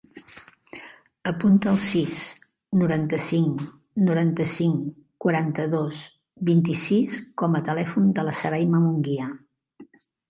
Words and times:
Apunta 1.31 1.69
el 1.71 1.75
sis, 1.87 2.21
noranta-cinc, 2.83 3.61
noranta-cinc, 4.07 4.87
quaranta-dos, 5.27 6.01
vint-i-sis 6.49 7.21
com 7.43 7.59
a 7.61 7.63
telèfon 7.69 8.09
de 8.21 8.25
la 8.31 8.35
Sarayma 8.41 8.81
Munguia. 8.89 9.29